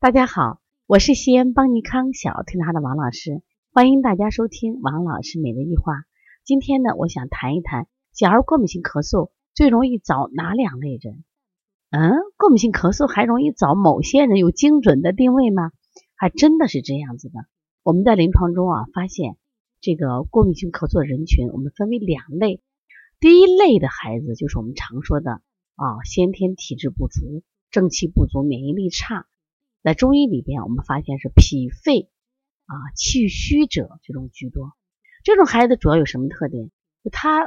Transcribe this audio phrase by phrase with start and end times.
[0.00, 5.92] 大家好，我是西安邦尼康小儿推拿的王老师，欢迎大家收听王老师每日一话。
[6.44, 11.24] 今天呢，我想谈一谈小儿过敏性咳嗽最容易找哪两类人？
[11.90, 15.72] 嗯，过敏性咳嗽还容易找某些人有精准的定位吗？
[16.14, 17.34] 还真的是这样子的。
[17.82, 19.36] 我们在临床中啊，发现
[19.80, 22.62] 这个过敏性咳嗽人群，我们分为两类。
[23.18, 25.42] 第一类的孩子就是我们常说的
[25.74, 27.42] 啊，先天体质不足、
[27.72, 29.26] 正气不足、免疫力差。
[29.82, 32.10] 在中医里边，我们发现是脾肺
[32.66, 34.72] 啊气虚者这种居多。
[35.24, 36.70] 这种孩子主要有什么特点？
[37.04, 37.46] 就他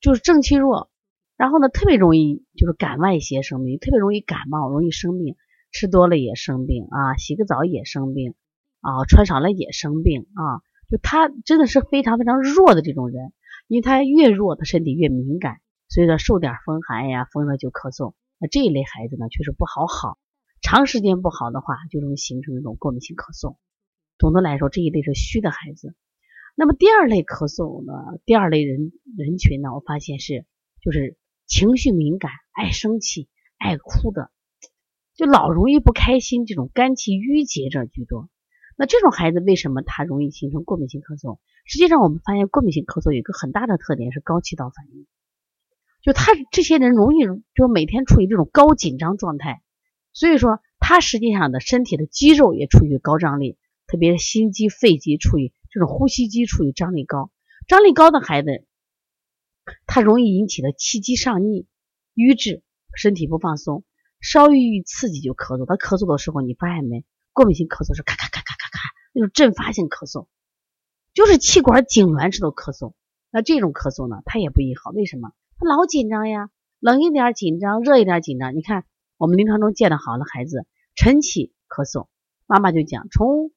[0.00, 0.90] 就是正气弱，
[1.36, 5.36] 然后呢特别容易就是感外邪生病，特别容易感冒，容易生病，
[5.72, 8.34] 吃多了也生病啊，洗个澡也生病
[8.80, 10.62] 啊，穿少了也生病啊。
[10.88, 13.32] 就他真的是非常非常弱的这种人，
[13.66, 15.58] 因为他越弱，他身体越敏感，
[15.88, 18.14] 所以说受点风寒呀，风了就咳嗽。
[18.38, 20.16] 那这一类孩子呢，确实不好好。
[20.60, 23.56] 长时间不好的话，就容易形成一种过敏性咳嗽。
[24.18, 25.94] 总的来说，这一类是虚的孩子。
[26.56, 28.18] 那么第二类咳嗽呢？
[28.24, 29.72] 第二类人人群呢？
[29.72, 30.44] 我发现是
[30.82, 33.28] 就是情绪敏感、爱生气、
[33.58, 34.30] 爱哭的，
[35.14, 38.28] 就老容易不开心，这种肝气郁结者居多。
[38.76, 41.38] 那这种孩子为什么他容易形成过敏性咳嗽？
[41.64, 45.06] 实际上，我们发现过敏性咳嗽有一个很大的特点是高气道反应，
[46.02, 47.20] 就他这些人容易
[47.54, 49.62] 就每天处于这种高紧张状态。
[50.12, 53.56] 所以说，他实际上的身体的肌肉也处于高张力，
[53.86, 57.30] 特别心肌、肺肌处于这种呼吸肌处于张力高，
[57.68, 58.66] 张力高的孩子，
[59.86, 61.66] 他容易引起的气机上逆、
[62.14, 62.62] 瘀滞，
[62.94, 63.84] 身体不放松，
[64.20, 65.66] 稍一刺激就咳嗽。
[65.66, 67.04] 他咳嗽的时候，你发现没？
[67.32, 68.80] 过敏性咳嗽是咔咔咔咔咔咔
[69.12, 70.26] 那种阵发性咳嗽，
[71.14, 72.94] 就是气管痉挛式的咳嗽。
[73.30, 75.30] 那这种咳嗽呢，他也不易好，为什么？
[75.58, 76.50] 他老紧张呀，
[76.80, 78.84] 冷一点紧张，热一点紧张，你看。
[79.18, 80.64] 我们临床中见到好的孩子
[80.94, 82.06] 晨起咳嗽，
[82.46, 83.50] 妈妈就讲从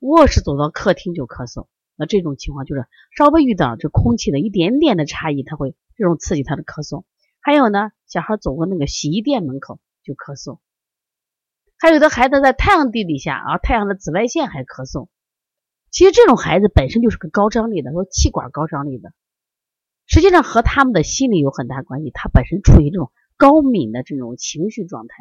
[0.00, 2.84] 卧室走到客厅就咳嗽，那这种情况就是
[3.16, 7.04] 稍微遇到这空气的一点点的差异，他会这种刺激他的咳嗽。
[7.38, 10.58] 还有呢，小孩走过那个洗衣店门口就咳嗽，
[11.78, 15.06] 还有的孩子在太阳地底下啊，太阳的紫外线还咳嗽。
[15.92, 19.12] 其实这种孩子本身就是个高张力的，说气管高张力的，
[20.06, 23.12] 实际上和他们的心理有很大关系，他本身处于这种。
[23.36, 25.14] 高敏的这种情绪状态，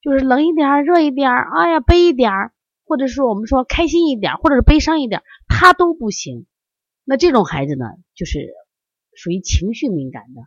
[0.00, 2.30] 就是冷一点热一点哎呀，悲一点
[2.84, 6.46] 或者说我们说开心一点，或者是悲伤一点，他都不行。
[7.04, 8.52] 那这种孩子呢，就是
[9.14, 10.42] 属于情绪敏感的，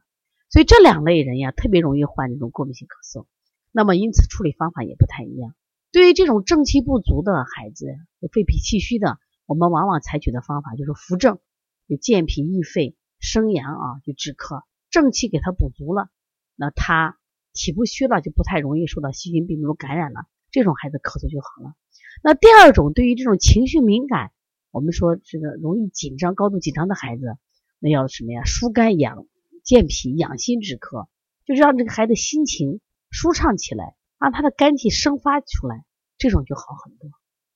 [0.49, 3.25] 所以这两类人呀，特别容易患这种过敏性咳嗽。
[3.71, 5.55] 那么因此处理方法也不太一样。
[5.91, 7.87] 对于这种正气不足的孩子，
[8.31, 11.39] 肺脾气虚的，我们往往采取的方法就是扶正，
[11.87, 16.09] 就健脾益肺、生阳啊，就止咳，正气给他补足了。
[16.55, 17.17] 那他
[17.53, 21.75] 体不虚了，就不太容易受到细菌病毒感染了，这种孩子咳嗽就好了。
[22.23, 24.31] 那第二种，对于这种情绪敏感，
[24.71, 27.37] 我们说这个容易紧张、高度紧张的孩子，
[27.79, 28.43] 那要什么呀？
[28.45, 29.25] 疏肝养
[29.63, 31.07] 健脾、养心止咳，
[31.45, 35.83] 就是让这个孩子心情舒畅起来，让他的肝气生发出来，
[36.17, 37.09] 这种就好很多。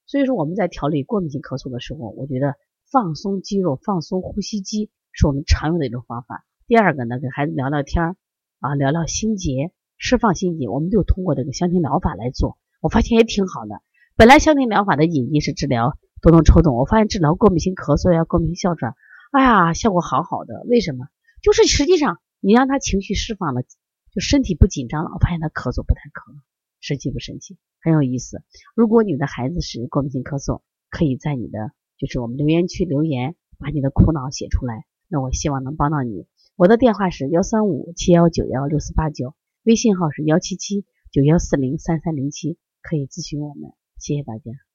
[0.06, 2.56] 所以说我们在调理过敏性咳嗽的时候，我觉得
[2.92, 6.46] 放松肌肉、放松呼吸肌是我们常用的一种方法。
[6.68, 8.16] 第二个呢，跟孩子聊聊天儿。
[8.60, 13.82] 啊，聊聊心结，释放心结，我们就通过这个香薰疗法来做，我发现也挺好的。
[14.16, 18.96] 本来香薰疗法的引进是治疗多动抽动，我发现治疗过敏性咳嗽呀、过敏性哮喘，
[19.32, 20.64] 哎呀，效果好好的。
[20.68, 21.08] 为什么？
[21.44, 26.42] 就是实际上你让他情绪释放了，就身体不紧张了，我发现他咳嗽不太咳了，
[26.82, 27.58] 神奇不神奇？
[27.80, 28.42] 很有意思。
[28.76, 36.26] 如果你的孩子是过敏性咳嗽，可以在你的就是我们留言区留言，把你的苦恼写出来，那我希望能帮到你。
[36.58, 44.67] 我的电话是幺三五七幺九幺六四八九，微信号是幺七七九幺四零三三零七，可以咨询我们，谢谢大家。